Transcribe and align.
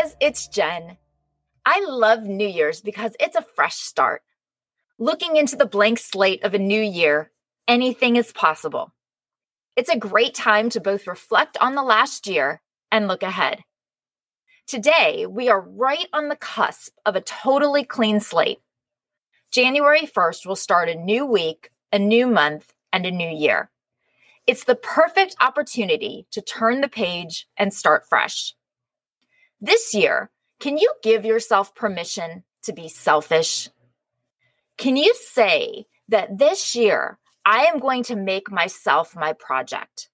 guys, 0.00 0.16
it's 0.20 0.48
Jen. 0.48 0.96
I 1.66 1.84
love 1.86 2.22
New 2.22 2.46
Year's 2.46 2.80
because 2.80 3.14
it's 3.20 3.36
a 3.36 3.44
fresh 3.54 3.76
start. 3.76 4.22
Looking 4.98 5.36
into 5.36 5.56
the 5.56 5.66
blank 5.66 5.98
slate 5.98 6.42
of 6.42 6.54
a 6.54 6.58
new 6.58 6.80
year, 6.80 7.30
anything 7.68 8.16
is 8.16 8.32
possible. 8.32 8.92
It's 9.76 9.90
a 9.90 9.98
great 9.98 10.34
time 10.34 10.70
to 10.70 10.80
both 10.80 11.06
reflect 11.06 11.58
on 11.60 11.74
the 11.74 11.82
last 11.82 12.26
year 12.26 12.62
and 12.90 13.08
look 13.08 13.22
ahead. 13.22 13.60
Today, 14.66 15.26
we 15.26 15.48
are 15.48 15.60
right 15.60 16.06
on 16.12 16.28
the 16.28 16.36
cusp 16.36 16.94
of 17.04 17.16
a 17.16 17.20
totally 17.20 17.84
clean 17.84 18.20
slate. 18.20 18.60
January 19.50 20.06
1st 20.06 20.46
will 20.46 20.56
start 20.56 20.88
a 20.88 20.94
new 20.94 21.26
week, 21.26 21.70
a 21.92 21.98
new 21.98 22.26
month, 22.26 22.72
and 22.92 23.04
a 23.04 23.10
new 23.10 23.28
year. 23.28 23.70
It's 24.46 24.64
the 24.64 24.76
perfect 24.76 25.36
opportunity 25.40 26.26
to 26.30 26.40
turn 26.40 26.80
the 26.80 26.88
page 26.88 27.48
and 27.56 27.74
start 27.74 28.04
fresh. 28.08 28.54
This 29.60 29.92
year, 29.92 30.30
can 30.58 30.78
you 30.78 30.90
give 31.02 31.26
yourself 31.26 31.74
permission 31.74 32.44
to 32.62 32.72
be 32.72 32.88
selfish? 32.88 33.68
Can 34.78 34.96
you 34.96 35.14
say 35.14 35.86
that 36.08 36.38
this 36.38 36.74
year 36.74 37.18
I 37.44 37.64
am 37.64 37.78
going 37.78 38.02
to 38.04 38.16
make 38.16 38.50
myself 38.50 39.14
my 39.14 39.34
project? 39.34 40.08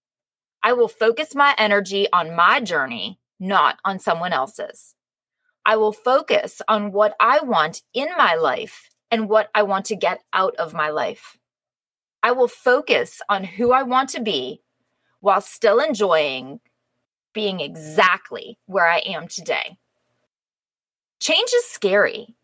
I 0.65 0.73
will 0.73 0.89
focus 0.89 1.37
my 1.37 1.55
energy 1.59 2.09
on 2.13 2.35
my 2.35 2.59
journey, 2.59 3.21
not 3.39 3.79
on 3.85 4.01
someone 4.01 4.33
else's. 4.33 4.97
I 5.65 5.77
will 5.77 5.93
focus 5.93 6.61
on 6.67 6.91
what 6.91 7.15
I 7.21 7.39
want 7.41 7.83
in 7.95 8.09
my 8.19 8.35
life 8.35 8.89
and 9.13 9.29
what 9.29 9.49
I 9.55 9.63
want 9.63 9.85
to 9.87 9.97
get 9.97 10.25
out 10.33 10.57
of 10.57 10.75
my 10.75 10.91
life. 10.91 11.39
I 12.21 12.33
will 12.33 12.49
focus 12.49 13.23
on 13.29 13.45
who 13.45 13.71
I 13.71 13.85
want 13.85 14.09
to 14.11 14.21
be 14.21 14.63
while 15.21 15.41
still 15.41 15.79
enjoying 15.79 16.59
being 17.37 17.61
exactly 17.61 18.59
where 18.65 18.89
I 18.89 19.01
am 19.01 19.29
today. 19.29 19.77
Change 21.21 21.51
is 21.55 21.67
scary, 21.67 22.35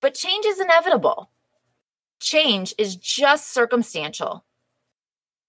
but 0.00 0.14
change 0.14 0.46
is 0.46 0.60
inevitable. 0.60 1.28
Change 2.20 2.72
is 2.78 2.94
just 2.94 3.52
circumstantial. 3.52 4.44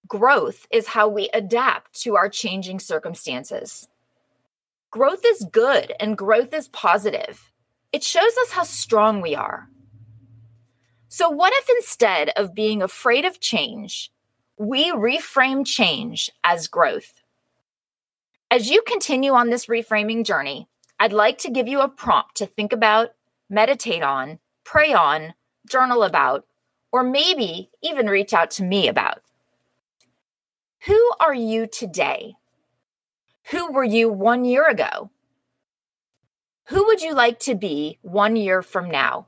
Growth 0.08 0.66
is 0.72 0.88
how 0.88 1.08
we 1.08 1.30
adapt 1.36 2.02
to 2.02 2.16
our 2.16 2.30
changing 2.30 2.80
circumstances. 2.80 3.88
Growth 4.90 5.22
is 5.24 5.46
good 5.52 5.94
and 6.00 6.18
growth 6.18 6.52
is 6.52 6.68
positive. 6.70 7.52
It 7.92 8.04
shows 8.04 8.36
us 8.42 8.54
how 8.54 8.64
strong 8.64 9.22
we 9.22 9.36
are. 9.36 9.70
So, 11.10 11.30
what 11.30 11.54
if 11.56 11.70
instead 11.78 12.32
of 12.36 12.56
being 12.56 12.82
afraid 12.82 13.24
of 13.24 13.40
change, 13.40 14.12
we 14.58 14.92
reframe 14.92 15.64
change 15.64 16.32
as 16.44 16.68
growth? 16.68 17.23
As 18.54 18.70
you 18.70 18.84
continue 18.84 19.32
on 19.34 19.50
this 19.50 19.66
reframing 19.66 20.24
journey, 20.24 20.68
I'd 21.00 21.12
like 21.12 21.40
to 21.40 21.50
give 21.50 21.68
you 21.68 21.82
a 21.82 21.88
prompt 21.88 22.36
to 22.36 22.46
think 22.46 22.72
about, 22.72 23.10
meditate 23.50 24.04
on, 24.04 24.38
pray 24.64 24.94
on, 24.94 25.34
journal 25.68 26.04
about, 26.04 26.46
or 26.92 27.02
maybe 27.02 27.72
even 27.82 28.06
reach 28.06 28.32
out 28.32 28.52
to 28.52 28.64
me 28.64 28.88
about. 28.88 29.24
Who 30.86 31.14
are 31.20 31.34
you 31.34 31.66
today? 31.66 32.36
Who 33.50 33.72
were 33.72 33.84
you 33.84 34.08
one 34.08 34.46
year 34.46 34.68
ago? 34.68 35.10
Who 36.66 36.86
would 36.86 37.02
you 37.02 37.16
like 37.16 37.40
to 37.40 37.56
be 37.56 37.98
one 38.04 38.36
year 38.36 38.62
from 38.62 38.88
now? 38.88 39.26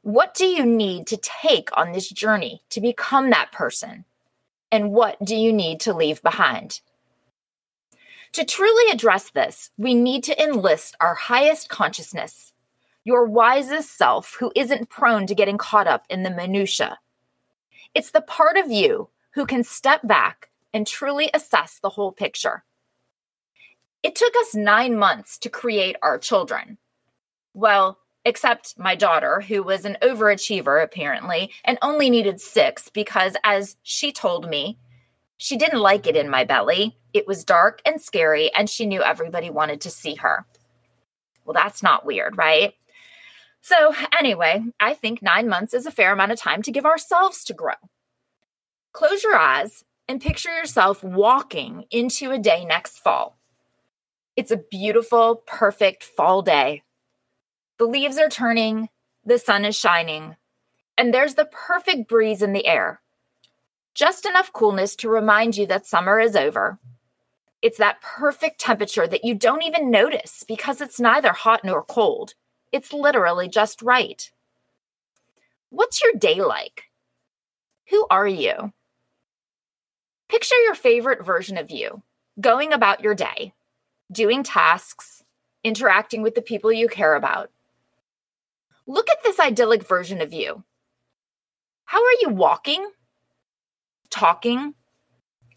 What 0.00 0.34
do 0.34 0.46
you 0.46 0.66
need 0.66 1.06
to 1.06 1.16
take 1.16 1.68
on 1.78 1.92
this 1.92 2.08
journey 2.08 2.62
to 2.70 2.80
become 2.80 3.30
that 3.30 3.52
person? 3.52 4.06
And 4.72 4.90
what 4.90 5.24
do 5.24 5.36
you 5.36 5.52
need 5.52 5.78
to 5.82 5.94
leave 5.94 6.20
behind? 6.20 6.80
To 8.32 8.44
truly 8.44 8.90
address 8.90 9.30
this, 9.30 9.70
we 9.76 9.94
need 9.94 10.24
to 10.24 10.42
enlist 10.42 10.96
our 11.00 11.14
highest 11.14 11.68
consciousness, 11.68 12.54
your 13.04 13.26
wisest 13.26 13.94
self 13.96 14.36
who 14.40 14.50
isn't 14.56 14.88
prone 14.88 15.26
to 15.26 15.34
getting 15.34 15.58
caught 15.58 15.86
up 15.86 16.06
in 16.08 16.22
the 16.22 16.30
minutiae. 16.30 16.98
It's 17.94 18.10
the 18.10 18.22
part 18.22 18.56
of 18.56 18.70
you 18.70 19.10
who 19.34 19.44
can 19.44 19.62
step 19.62 20.00
back 20.06 20.48
and 20.72 20.86
truly 20.86 21.28
assess 21.34 21.78
the 21.78 21.90
whole 21.90 22.10
picture. 22.10 22.64
It 24.02 24.14
took 24.16 24.34
us 24.36 24.54
nine 24.54 24.96
months 24.98 25.36
to 25.38 25.50
create 25.50 25.96
our 26.02 26.18
children. 26.18 26.78
Well, 27.52 27.98
except 28.24 28.78
my 28.78 28.94
daughter, 28.94 29.42
who 29.42 29.62
was 29.62 29.84
an 29.84 29.98
overachiever 30.00 30.82
apparently, 30.82 31.50
and 31.66 31.76
only 31.82 32.08
needed 32.08 32.40
six 32.40 32.88
because, 32.88 33.36
as 33.44 33.76
she 33.82 34.10
told 34.10 34.48
me, 34.48 34.78
she 35.36 35.56
didn't 35.56 35.80
like 35.80 36.06
it 36.06 36.16
in 36.16 36.30
my 36.30 36.44
belly. 36.44 36.96
It 37.12 37.26
was 37.26 37.44
dark 37.44 37.80
and 37.84 38.00
scary, 38.00 38.52
and 38.54 38.68
she 38.68 38.86
knew 38.86 39.02
everybody 39.02 39.50
wanted 39.50 39.80
to 39.82 39.90
see 39.90 40.14
her. 40.16 40.46
Well, 41.44 41.54
that's 41.54 41.82
not 41.82 42.06
weird, 42.06 42.36
right? 42.36 42.74
So, 43.60 43.94
anyway, 44.18 44.64
I 44.80 44.94
think 44.94 45.22
nine 45.22 45.48
months 45.48 45.74
is 45.74 45.86
a 45.86 45.90
fair 45.90 46.12
amount 46.12 46.32
of 46.32 46.38
time 46.38 46.62
to 46.62 46.72
give 46.72 46.86
ourselves 46.86 47.44
to 47.44 47.54
grow. 47.54 47.74
Close 48.92 49.22
your 49.22 49.36
eyes 49.36 49.84
and 50.08 50.20
picture 50.20 50.54
yourself 50.54 51.02
walking 51.04 51.84
into 51.90 52.30
a 52.30 52.38
day 52.38 52.64
next 52.64 52.98
fall. 52.98 53.38
It's 54.34 54.50
a 54.50 54.56
beautiful, 54.70 55.42
perfect 55.46 56.02
fall 56.02 56.42
day. 56.42 56.82
The 57.78 57.84
leaves 57.86 58.18
are 58.18 58.28
turning, 58.28 58.88
the 59.24 59.38
sun 59.38 59.64
is 59.64 59.76
shining, 59.76 60.36
and 60.96 61.12
there's 61.12 61.34
the 61.34 61.44
perfect 61.50 62.08
breeze 62.08 62.42
in 62.42 62.52
the 62.52 62.66
air 62.66 63.02
just 63.94 64.24
enough 64.24 64.52
coolness 64.52 64.96
to 64.96 65.08
remind 65.08 65.56
you 65.56 65.66
that 65.66 65.86
summer 65.86 66.18
is 66.18 66.36
over. 66.36 66.78
It's 67.62 67.78
that 67.78 68.00
perfect 68.00 68.60
temperature 68.60 69.06
that 69.06 69.24
you 69.24 69.34
don't 69.34 69.62
even 69.62 69.90
notice 69.90 70.44
because 70.46 70.80
it's 70.80 71.00
neither 71.00 71.32
hot 71.32 71.64
nor 71.64 71.82
cold. 71.82 72.34
It's 72.72 72.92
literally 72.92 73.48
just 73.48 73.80
right. 73.82 74.30
What's 75.70 76.02
your 76.02 76.12
day 76.12 76.42
like? 76.42 76.90
Who 77.90 78.06
are 78.10 78.26
you? 78.26 78.72
Picture 80.28 80.56
your 80.64 80.74
favorite 80.74 81.24
version 81.24 81.56
of 81.56 81.70
you 81.70 82.02
going 82.40 82.72
about 82.72 83.02
your 83.02 83.14
day, 83.14 83.52
doing 84.10 84.42
tasks, 84.42 85.22
interacting 85.62 86.22
with 86.22 86.34
the 86.34 86.42
people 86.42 86.72
you 86.72 86.88
care 86.88 87.14
about. 87.14 87.50
Look 88.86 89.08
at 89.10 89.22
this 89.22 89.38
idyllic 89.38 89.86
version 89.86 90.20
of 90.20 90.32
you. 90.32 90.64
How 91.84 92.02
are 92.02 92.16
you 92.22 92.30
walking? 92.30 92.90
talking, 94.12 94.74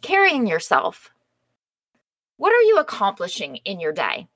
carrying 0.02 0.48
yourself. 0.48 1.12
What 2.38 2.54
are 2.54 2.62
you 2.62 2.78
accomplishing 2.78 3.58
in 3.58 3.80
your 3.80 3.94
day? 3.94 4.28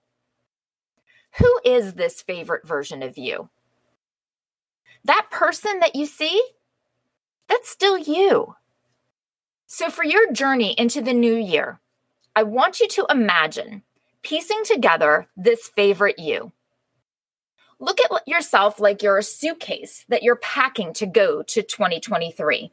Who 1.37 1.59
is 1.65 1.93
this 1.93 2.21
favorite 2.21 2.65
version 2.65 3.03
of 3.03 3.17
you? 3.17 3.49
That 5.05 5.27
person 5.31 5.79
that 5.79 5.95
you 5.95 6.05
see, 6.05 6.41
that's 7.47 7.69
still 7.69 7.97
you. 7.97 8.55
So, 9.67 9.89
for 9.89 10.03
your 10.03 10.31
journey 10.31 10.73
into 10.77 11.01
the 11.01 11.13
new 11.13 11.35
year, 11.35 11.79
I 12.35 12.43
want 12.43 12.79
you 12.79 12.87
to 12.87 13.05
imagine 13.09 13.83
piecing 14.23 14.63
together 14.65 15.27
this 15.37 15.67
favorite 15.67 16.19
you. 16.19 16.51
Look 17.79 17.99
at 18.01 18.27
yourself 18.27 18.79
like 18.79 19.01
you're 19.01 19.17
a 19.17 19.23
suitcase 19.23 20.05
that 20.09 20.23
you're 20.23 20.35
packing 20.35 20.91
to 20.93 21.05
go 21.05 21.43
to 21.43 21.61
2023. 21.61 22.71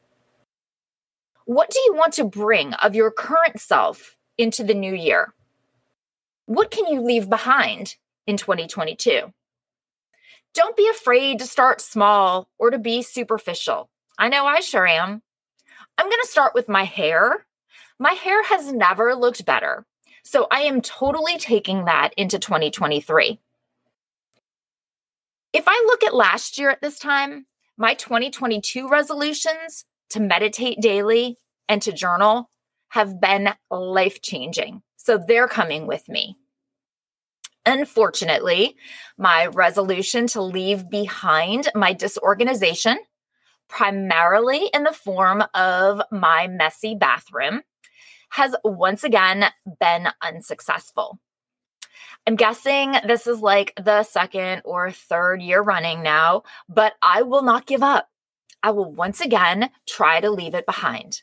What 1.44 1.70
do 1.70 1.78
you 1.81 1.94
want 1.94 2.14
to 2.14 2.25
bring 2.25 2.75
of 2.75 2.97
your 2.97 3.12
current 3.12 3.60
self 3.60 4.16
into 4.39 4.65
the 4.65 4.75
new 4.75 4.95
year? 4.95 5.35
What 6.47 6.71
can 6.71 6.87
you 6.87 7.01
leave 7.01 7.29
behind 7.29 7.97
in 8.27 8.37
2022? 8.37 9.33
Don't 10.55 10.77
be 10.77 10.89
afraid 10.89 11.39
to 11.39 11.47
start 11.47 11.81
small 11.81 12.49
or 12.59 12.71
to 12.71 12.79
be 12.79 13.03
superficial. 13.03 13.91
I 14.19 14.29
know 14.29 14.47
I 14.47 14.61
sure 14.61 14.87
am. 14.87 15.23
I'm 15.99 16.06
going 16.06 16.23
to 16.23 16.29
start 16.29 16.55
with 16.55 16.69
my 16.69 16.85
hair. 16.85 17.47
My 17.99 18.12
hair 18.12 18.43
has 18.44 18.73
never 18.73 19.15
looked 19.15 19.44
better. 19.44 19.87
So 20.23 20.47
I 20.50 20.61
am 20.61 20.81
totally 20.81 21.39
taking 21.39 21.85
that 21.85 22.12
into 22.17 22.39
2023. 22.39 23.39
If 25.53 25.65
I 25.67 25.85
look 25.87 26.03
at 26.03 26.15
last 26.15 26.59
year 26.59 26.71
at 26.71 26.81
this 26.81 26.99
time, 26.99 27.47
my 27.77 27.94
2022 27.94 28.89
resolutions 28.89 29.85
to 30.11 30.21
meditate 30.21 30.81
daily 30.81 31.37
and 31.69 31.81
to 31.82 31.93
journal 31.93 32.49
have 32.88 33.21
been 33.21 33.50
life 33.71 34.23
changing. 34.23 34.83
So 34.97 35.19
they're 35.19 35.49
coming 35.49 35.87
with 35.87 36.09
me. 36.09 36.37
Unfortunately, 37.65 38.77
my 39.19 39.47
resolution 39.47 40.29
to 40.29 40.43
leave 40.43 40.88
behind 40.88 41.69
my 41.75 41.93
disorganization, 41.93 42.99
primarily 43.69 44.71
in 44.73 44.85
the 44.85 44.93
form 44.93 45.43
of 45.53 46.00
my 46.12 46.47
messy 46.47 46.94
bathroom, 46.94 47.62
has 48.31 48.55
once 48.65 49.03
again 49.03 49.47
been 49.81 50.09
unsuccessful. 50.23 51.19
I'm 52.27 52.37
guessing 52.37 52.97
this 53.06 53.27
is 53.27 53.41
like 53.41 53.73
the 53.77 54.03
second 54.03 54.62
or 54.65 54.91
third 54.91 55.43
year 55.43 55.61
running 55.61 56.03
now, 56.03 56.43
but 56.69 56.94
I 57.03 57.23
will 57.23 57.43
not 57.43 57.67
give 57.67 57.82
up. 57.82 58.09
I 58.62 58.71
will 58.71 58.93
once 58.93 59.21
again 59.21 59.71
try 59.89 60.21
to 60.21 60.31
leave 60.31 60.55
it 60.55 60.67
behind. 60.67 61.23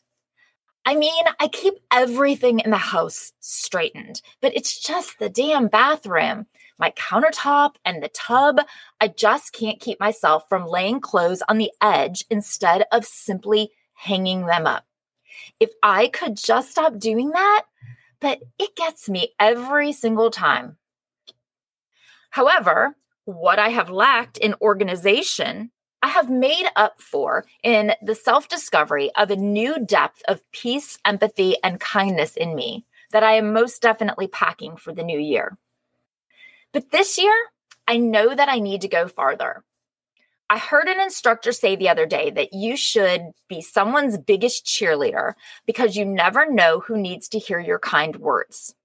I 0.86 0.96
mean, 0.96 1.24
I 1.40 1.48
keep 1.48 1.76
everything 1.92 2.60
in 2.60 2.72
the 2.72 2.78
house 2.78 3.32
straightened, 3.40 4.22
but 4.42 4.56
it's 4.56 4.78
just 4.78 5.18
the 5.18 5.30
damn 5.30 5.68
bathroom, 5.68 6.48
my 6.78 6.92
countertop, 6.92 7.76
and 7.86 8.04
the 8.04 8.10
tub. 8.10 8.60
I 9.00 9.08
just 9.08 9.54
can't 9.54 9.80
keep 9.80 10.00
myself 10.00 10.44
from 10.50 10.68
laying 10.68 11.00
clothes 11.00 11.42
on 11.48 11.58
the 11.58 11.72
edge 11.82 12.26
instead 12.30 12.86
of 12.92 13.06
simply 13.06 13.72
hanging 13.94 14.46
them 14.46 14.68
up. 14.68 14.86
If 15.60 15.72
I 15.82 16.08
could 16.08 16.36
just 16.36 16.72
stop 16.72 17.00
doing 17.00 17.30
that, 17.30 17.64
but 18.20 18.42
it 18.60 18.76
gets 18.76 19.08
me 19.08 19.34
every 19.40 19.94
single 19.94 20.32
time. 20.32 20.78
However, 22.30 22.98
what 23.26 23.60
I 23.60 23.70
have 23.70 23.90
lacked 23.90 24.38
in 24.38 24.56
organization 24.62 25.72
I 26.04 26.10
have 26.10 26.30
made 26.30 26.68
up 26.76 27.02
for 27.02 27.46
in 27.64 27.94
the 28.02 28.14
self 28.14 28.50
discovery 28.50 29.10
of 29.16 29.32
a 29.32 29.38
new 29.38 29.84
depth 29.84 30.22
of 30.28 30.44
peace, 30.52 31.00
empathy, 31.06 31.56
and 31.64 31.80
kindness 31.80 32.36
in 32.36 32.56
me 32.56 32.86
that 33.14 33.24
I 33.24 33.36
am 33.36 33.54
most 33.54 33.82
definitely 33.82 34.28
packing 34.28 34.76
for 34.76 34.94
the 34.94 35.04
new 35.04 35.18
year. 35.18 35.58
But 36.74 36.92
this 36.92 37.18
year, 37.18 37.34
I 37.88 37.98
know 37.98 38.36
that 38.36 38.50
I 38.50 38.60
need 38.60 38.82
to 38.82 38.90
go 38.90 39.08
farther. 39.08 39.64
I 40.50 40.58
heard 40.58 40.90
an 40.90 41.00
instructor 41.00 41.54
say 41.54 41.78
the 41.78 41.88
other 41.88 42.06
day 42.06 42.30
that 42.32 42.52
you 42.52 42.76
should 42.76 43.32
be 43.48 43.62
someone's 43.62 44.18
biggest 44.18 44.66
cheerleader 44.66 45.36
because 45.66 45.96
you 45.96 46.04
never 46.04 46.52
know 46.52 46.82
who 46.82 46.98
needs 46.98 47.30
to 47.30 47.40
hear 47.40 47.60
your 47.60 47.80
kind 47.80 48.18
words. 48.18 48.76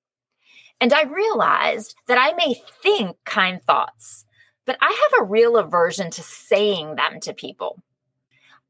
And 0.81 0.93
I 0.93 1.03
realized 1.03 1.97
that 2.07 2.19
I 2.19 2.33
may 2.35 2.63
think 2.81 3.17
kind 3.25 3.61
thoughts, 3.65 4.25
but 4.69 4.77
I 4.83 5.09
have 5.11 5.23
a 5.23 5.31
real 5.31 5.57
aversion 5.57 6.11
to 6.11 6.23
saying 6.23 6.97
them 6.97 7.21
to 7.21 7.33
people. 7.33 7.83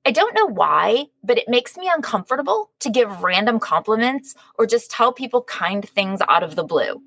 I 0.07 0.13
don't 0.13 0.33
know 0.33 0.47
why, 0.47 1.07
but 1.25 1.39
it 1.39 1.49
makes 1.49 1.77
me 1.77 1.91
uncomfortable 1.93 2.71
to 2.79 2.89
give 2.89 3.25
random 3.25 3.59
compliments 3.59 4.37
or 4.57 4.65
just 4.65 4.93
tell 4.93 5.13
people 5.13 5.43
kind 5.43 5.87
things 5.89 6.21
out 6.29 6.45
of 6.45 6.55
the 6.55 6.63
blue. 6.63 7.03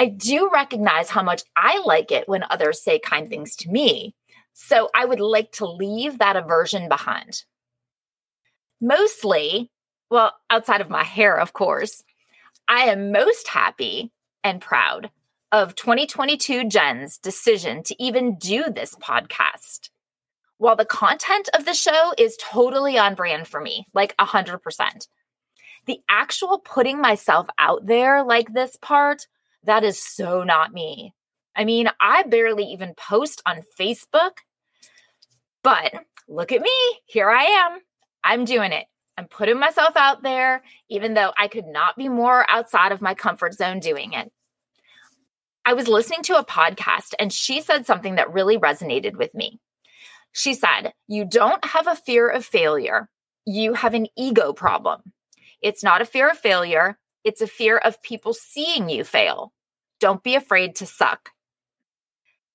I 0.00 0.06
do 0.06 0.50
recognize 0.52 1.10
how 1.10 1.22
much 1.22 1.44
I 1.56 1.80
like 1.86 2.10
it 2.10 2.28
when 2.28 2.42
others 2.50 2.82
say 2.82 2.98
kind 2.98 3.28
things 3.28 3.54
to 3.54 3.70
me, 3.70 4.16
so 4.52 4.90
I 4.92 5.04
would 5.04 5.20
like 5.20 5.52
to 5.52 5.66
leave 5.66 6.18
that 6.18 6.34
aversion 6.34 6.88
behind. 6.88 7.44
Mostly, 8.80 9.70
well, 10.10 10.32
outside 10.50 10.80
of 10.80 10.90
my 10.90 11.04
hair, 11.04 11.38
of 11.38 11.52
course, 11.52 12.02
I 12.66 12.86
am 12.86 13.12
most 13.12 13.46
happy 13.46 14.10
and 14.42 14.60
proud 14.60 15.12
of 15.56 15.74
2022 15.74 16.68
Jen's 16.68 17.16
decision 17.16 17.82
to 17.84 17.96
even 17.98 18.36
do 18.36 18.64
this 18.68 18.94
podcast. 18.96 19.88
While 20.58 20.76
the 20.76 20.84
content 20.84 21.48
of 21.54 21.64
the 21.64 21.72
show 21.72 22.12
is 22.18 22.36
totally 22.38 22.98
on 22.98 23.14
brand 23.14 23.48
for 23.48 23.62
me, 23.62 23.86
like 23.94 24.14
100%, 24.18 24.60
the 25.86 25.98
actual 26.10 26.58
putting 26.58 27.00
myself 27.00 27.46
out 27.58 27.86
there 27.86 28.22
like 28.22 28.52
this 28.52 28.76
part, 28.82 29.26
that 29.64 29.82
is 29.82 29.98
so 29.98 30.42
not 30.42 30.74
me. 30.74 31.14
I 31.56 31.64
mean, 31.64 31.88
I 32.02 32.24
barely 32.24 32.64
even 32.64 32.92
post 32.94 33.40
on 33.46 33.62
Facebook, 33.80 34.32
but 35.62 36.04
look 36.28 36.52
at 36.52 36.60
me. 36.60 36.76
Here 37.06 37.30
I 37.30 37.44
am. 37.44 37.78
I'm 38.22 38.44
doing 38.44 38.72
it. 38.72 38.84
I'm 39.16 39.26
putting 39.26 39.58
myself 39.58 39.96
out 39.96 40.22
there, 40.22 40.62
even 40.90 41.14
though 41.14 41.32
I 41.38 41.48
could 41.48 41.66
not 41.66 41.96
be 41.96 42.10
more 42.10 42.44
outside 42.50 42.92
of 42.92 43.00
my 43.00 43.14
comfort 43.14 43.54
zone 43.54 43.80
doing 43.80 44.12
it. 44.12 44.30
I 45.68 45.72
was 45.72 45.88
listening 45.88 46.22
to 46.22 46.38
a 46.38 46.44
podcast 46.44 47.14
and 47.18 47.32
she 47.32 47.60
said 47.60 47.86
something 47.86 48.14
that 48.14 48.32
really 48.32 48.56
resonated 48.56 49.16
with 49.16 49.34
me. 49.34 49.58
She 50.30 50.54
said, 50.54 50.92
You 51.08 51.24
don't 51.24 51.64
have 51.64 51.88
a 51.88 51.96
fear 51.96 52.28
of 52.28 52.44
failure, 52.44 53.08
you 53.44 53.74
have 53.74 53.92
an 53.92 54.06
ego 54.16 54.52
problem. 54.52 55.00
It's 55.60 55.82
not 55.82 56.00
a 56.00 56.04
fear 56.04 56.30
of 56.30 56.38
failure, 56.38 57.00
it's 57.24 57.40
a 57.40 57.48
fear 57.48 57.78
of 57.78 58.00
people 58.00 58.32
seeing 58.32 58.88
you 58.88 59.02
fail. 59.02 59.52
Don't 59.98 60.22
be 60.22 60.36
afraid 60.36 60.76
to 60.76 60.86
suck. 60.86 61.30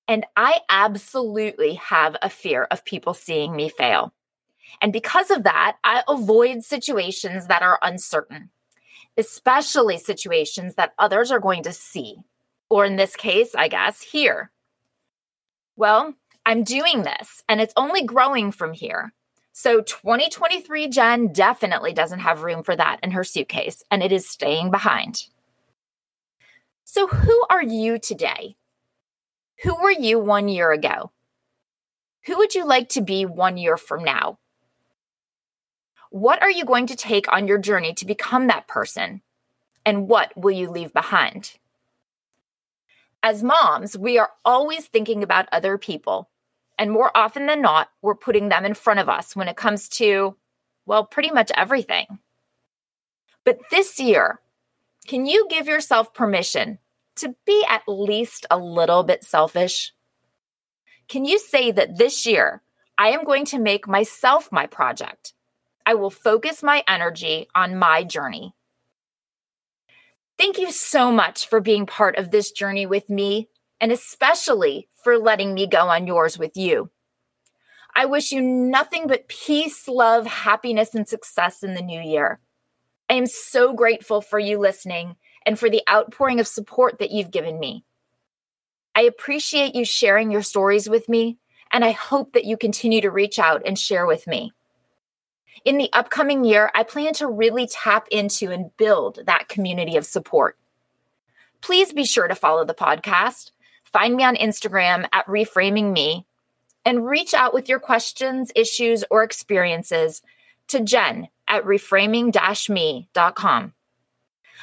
And 0.08 0.24
I 0.34 0.60
absolutely 0.70 1.74
have 1.74 2.16
a 2.22 2.30
fear 2.30 2.66
of 2.70 2.82
people 2.86 3.12
seeing 3.12 3.54
me 3.54 3.68
fail. 3.68 4.14
And 4.80 4.90
because 4.90 5.30
of 5.30 5.42
that, 5.42 5.76
I 5.84 6.02
avoid 6.08 6.64
situations 6.64 7.48
that 7.48 7.60
are 7.60 7.78
uncertain, 7.82 8.48
especially 9.18 9.98
situations 9.98 10.76
that 10.76 10.94
others 10.98 11.30
are 11.30 11.40
going 11.40 11.64
to 11.64 11.74
see 11.74 12.16
or 12.72 12.86
in 12.86 12.96
this 12.96 13.16
case, 13.16 13.54
I 13.54 13.68
guess, 13.68 14.00
here. 14.00 14.50
Well, 15.76 16.14
I'm 16.46 16.64
doing 16.64 17.02
this 17.02 17.44
and 17.46 17.60
it's 17.60 17.74
only 17.76 18.02
growing 18.02 18.50
from 18.50 18.72
here. 18.72 19.12
So 19.52 19.82
2023 19.82 20.88
Jen 20.88 21.32
definitely 21.34 21.92
doesn't 21.92 22.20
have 22.20 22.42
room 22.42 22.62
for 22.62 22.74
that 22.74 22.98
in 23.02 23.10
her 23.10 23.24
suitcase 23.24 23.84
and 23.90 24.02
it 24.02 24.10
is 24.10 24.26
staying 24.26 24.70
behind. 24.70 25.24
So, 26.84 27.06
who 27.06 27.44
are 27.50 27.62
you 27.62 27.98
today? 27.98 28.56
Who 29.64 29.74
were 29.82 29.90
you 29.90 30.18
one 30.18 30.48
year 30.48 30.72
ago? 30.72 31.12
Who 32.24 32.38
would 32.38 32.54
you 32.54 32.66
like 32.66 32.88
to 32.90 33.02
be 33.02 33.26
one 33.26 33.58
year 33.58 33.76
from 33.76 34.02
now? 34.02 34.38
What 36.08 36.42
are 36.42 36.50
you 36.50 36.64
going 36.64 36.86
to 36.86 36.96
take 36.96 37.30
on 37.30 37.46
your 37.46 37.58
journey 37.58 37.92
to 37.94 38.06
become 38.06 38.46
that 38.46 38.66
person? 38.66 39.20
And 39.84 40.08
what 40.08 40.34
will 40.34 40.52
you 40.52 40.70
leave 40.70 40.94
behind? 40.94 41.58
As 43.22 43.42
moms, 43.42 43.96
we 43.96 44.18
are 44.18 44.30
always 44.44 44.86
thinking 44.86 45.22
about 45.22 45.48
other 45.52 45.78
people. 45.78 46.28
And 46.78 46.90
more 46.90 47.16
often 47.16 47.46
than 47.46 47.62
not, 47.62 47.88
we're 48.00 48.16
putting 48.16 48.48
them 48.48 48.64
in 48.64 48.74
front 48.74 48.98
of 48.98 49.08
us 49.08 49.36
when 49.36 49.46
it 49.46 49.56
comes 49.56 49.88
to, 49.90 50.36
well, 50.86 51.04
pretty 51.04 51.30
much 51.30 51.52
everything. 51.54 52.18
But 53.44 53.58
this 53.70 54.00
year, 54.00 54.40
can 55.06 55.26
you 55.26 55.46
give 55.48 55.66
yourself 55.66 56.14
permission 56.14 56.78
to 57.16 57.34
be 57.44 57.64
at 57.68 57.82
least 57.86 58.46
a 58.50 58.58
little 58.58 59.04
bit 59.04 59.22
selfish? 59.22 59.92
Can 61.08 61.24
you 61.24 61.38
say 61.38 61.70
that 61.70 61.98
this 61.98 62.26
year, 62.26 62.62
I 62.98 63.08
am 63.08 63.24
going 63.24 63.44
to 63.46 63.58
make 63.58 63.86
myself 63.86 64.50
my 64.50 64.66
project? 64.66 65.34
I 65.84 65.94
will 65.94 66.10
focus 66.10 66.62
my 66.62 66.82
energy 66.88 67.48
on 67.54 67.76
my 67.76 68.04
journey. 68.04 68.54
Thank 70.42 70.58
you 70.58 70.72
so 70.72 71.12
much 71.12 71.46
for 71.46 71.60
being 71.60 71.86
part 71.86 72.16
of 72.16 72.32
this 72.32 72.50
journey 72.50 72.84
with 72.84 73.08
me, 73.08 73.48
and 73.80 73.92
especially 73.92 74.88
for 75.04 75.16
letting 75.16 75.54
me 75.54 75.68
go 75.68 75.88
on 75.88 76.08
yours 76.08 76.36
with 76.36 76.56
you. 76.56 76.90
I 77.94 78.06
wish 78.06 78.32
you 78.32 78.40
nothing 78.40 79.06
but 79.06 79.28
peace, 79.28 79.86
love, 79.86 80.26
happiness, 80.26 80.96
and 80.96 81.06
success 81.06 81.62
in 81.62 81.74
the 81.74 81.80
new 81.80 82.00
year. 82.00 82.40
I 83.08 83.14
am 83.14 83.28
so 83.28 83.72
grateful 83.72 84.20
for 84.20 84.40
you 84.40 84.58
listening 84.58 85.14
and 85.46 85.56
for 85.56 85.70
the 85.70 85.82
outpouring 85.88 86.40
of 86.40 86.48
support 86.48 86.98
that 86.98 87.12
you've 87.12 87.30
given 87.30 87.60
me. 87.60 87.84
I 88.96 89.02
appreciate 89.02 89.76
you 89.76 89.84
sharing 89.84 90.32
your 90.32 90.42
stories 90.42 90.88
with 90.90 91.08
me, 91.08 91.38
and 91.70 91.84
I 91.84 91.92
hope 91.92 92.32
that 92.32 92.46
you 92.46 92.56
continue 92.56 93.00
to 93.02 93.12
reach 93.12 93.38
out 93.38 93.62
and 93.64 93.78
share 93.78 94.06
with 94.06 94.26
me. 94.26 94.52
In 95.64 95.78
the 95.78 95.90
upcoming 95.92 96.44
year, 96.44 96.70
I 96.74 96.82
plan 96.82 97.12
to 97.14 97.26
really 97.26 97.66
tap 97.66 98.08
into 98.10 98.50
and 98.50 98.76
build 98.76 99.20
that 99.26 99.48
community 99.48 99.96
of 99.96 100.04
support. 100.04 100.58
Please 101.60 101.92
be 101.92 102.04
sure 102.04 102.26
to 102.26 102.34
follow 102.34 102.64
the 102.64 102.74
podcast. 102.74 103.52
Find 103.84 104.16
me 104.16 104.24
on 104.24 104.34
Instagram 104.36 105.06
at 105.12 105.26
Reframing 105.26 105.92
Me 105.92 106.26
and 106.84 107.06
reach 107.06 107.32
out 107.34 107.54
with 107.54 107.68
your 107.68 107.78
questions, 107.78 108.50
issues, 108.56 109.04
or 109.10 109.22
experiences 109.22 110.22
to 110.68 110.80
Jen 110.80 111.28
at 111.46 111.64
reframing 111.64 112.34
me.com. 112.68 113.72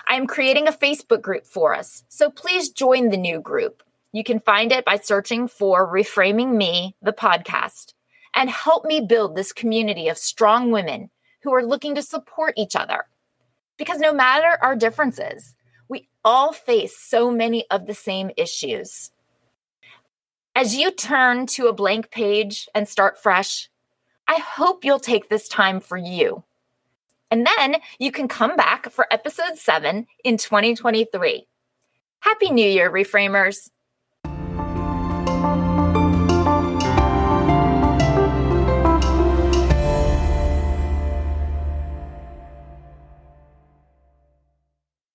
I 0.07 0.15
am 0.15 0.27
creating 0.27 0.67
a 0.67 0.71
Facebook 0.71 1.21
group 1.21 1.45
for 1.45 1.73
us, 1.73 2.03
so 2.09 2.29
please 2.29 2.69
join 2.69 3.09
the 3.09 3.17
new 3.17 3.39
group. 3.39 3.83
You 4.11 4.23
can 4.23 4.39
find 4.39 4.71
it 4.71 4.85
by 4.85 4.97
searching 4.97 5.47
for 5.47 5.87
Reframing 5.87 6.55
Me, 6.55 6.95
the 7.01 7.13
podcast 7.13 7.93
and 8.35 8.49
help 8.49 8.85
me 8.85 9.01
build 9.01 9.35
this 9.35 9.53
community 9.53 10.07
of 10.07 10.17
strong 10.17 10.71
women 10.71 11.09
who 11.43 11.53
are 11.53 11.65
looking 11.65 11.95
to 11.95 12.01
support 12.01 12.53
each 12.57 12.75
other. 12.75 13.05
Because 13.77 13.99
no 13.99 14.13
matter 14.13 14.57
our 14.61 14.75
differences, 14.75 15.55
we 15.87 16.07
all 16.23 16.51
face 16.53 16.97
so 16.97 17.31
many 17.31 17.65
of 17.71 17.87
the 17.87 17.93
same 17.93 18.31
issues. 18.37 19.11
As 20.55 20.75
you 20.75 20.91
turn 20.91 21.45
to 21.47 21.67
a 21.67 21.73
blank 21.73 22.11
page 22.11 22.67
and 22.75 22.87
start 22.87 23.21
fresh, 23.21 23.69
I 24.27 24.39
hope 24.39 24.83
you'll 24.83 24.99
take 24.99 25.29
this 25.29 25.47
time 25.47 25.79
for 25.79 25.97
you. 25.97 26.43
And 27.31 27.47
then 27.47 27.77
you 27.99 28.11
can 28.11 28.27
come 28.27 28.55
back 28.55 28.91
for 28.91 29.07
episode 29.11 29.57
seven 29.57 30.07
in 30.23 30.37
2023. 30.37 31.47
Happy 32.19 32.51
New 32.51 32.67
Year, 32.67 32.91
Reframers! 32.91 33.69